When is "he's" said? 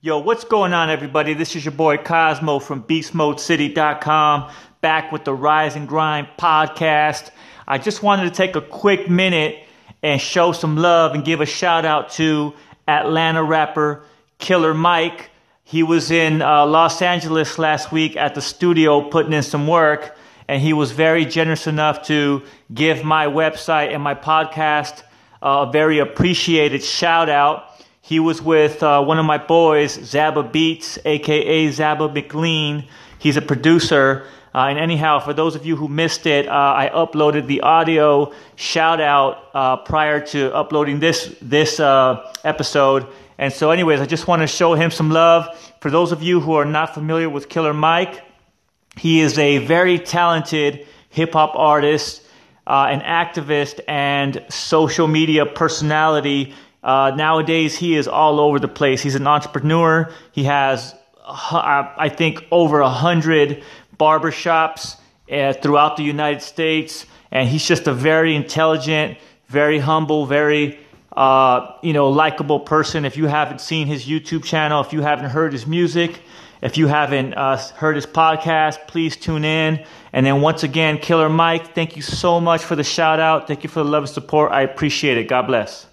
33.18-33.36, 59.02-59.16, 67.48-67.66